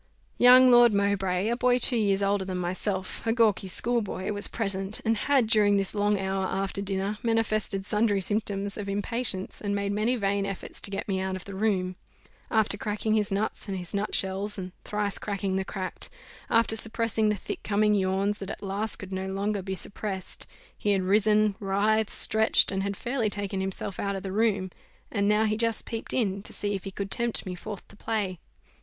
Young 0.39 0.71
Lord 0.71 0.95
Mowbray, 0.95 1.47
a 1.49 1.55
boy 1.55 1.77
two 1.77 1.95
years 1.95 2.23
older 2.23 2.43
than 2.43 2.57
myself, 2.57 3.21
a 3.27 3.31
gawkee 3.31 3.67
schoolboy, 3.67 4.31
was 4.31 4.47
present; 4.47 4.99
and 5.05 5.15
had, 5.15 5.45
during 5.45 5.77
this 5.77 5.93
long 5.93 6.19
hour 6.19 6.45
after 6.47 6.81
dinner, 6.81 7.19
manifested 7.21 7.85
sundry 7.85 8.19
symptoms 8.19 8.77
of 8.77 8.89
impatience, 8.89 9.61
and 9.61 9.75
made 9.75 9.91
many 9.91 10.15
vain 10.15 10.43
efforts 10.43 10.81
to 10.81 10.89
get 10.89 11.07
me 11.07 11.19
out 11.19 11.35
of 11.35 11.45
the 11.45 11.53
room. 11.53 11.97
After 12.49 12.77
cracking 12.79 13.13
his 13.13 13.29
nuts 13.31 13.67
and 13.67 13.77
his 13.77 13.93
nut 13.93 14.15
shells, 14.15 14.57
and 14.57 14.71
thrice 14.85 15.19
cracking 15.19 15.55
the 15.55 15.63
cracked 15.63 16.09
after 16.49 16.75
suppressing 16.75 17.29
the 17.29 17.35
thick 17.35 17.61
coming 17.61 17.93
yawns 17.93 18.39
that 18.39 18.49
at 18.49 18.63
last 18.63 18.95
could 18.95 19.11
no 19.11 19.27
longer 19.27 19.61
be 19.61 19.75
suppressed, 19.75 20.47
he 20.75 20.93
had 20.93 21.03
risen, 21.03 21.53
writhed, 21.59 22.09
stretched, 22.09 22.71
and 22.71 22.81
had 22.81 22.97
fairly 22.97 23.29
taken 23.29 23.61
himself 23.61 23.99
out 23.99 24.15
of 24.15 24.23
the 24.23 24.31
room. 24.31 24.71
And 25.11 25.27
now 25.27 25.45
he 25.45 25.55
just 25.57 25.85
peeped 25.85 26.11
in, 26.11 26.41
to 26.41 26.51
see 26.53 26.73
if 26.73 26.85
he 26.85 26.89
could 26.89 27.11
tempt 27.11 27.45
me 27.45 27.53
forth 27.53 27.87
to 27.87 27.95
play. 27.95 28.39